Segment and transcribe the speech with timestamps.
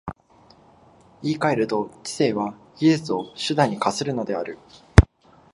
[1.21, 4.57] 言い換えると、知性は技術を手段に化するのである。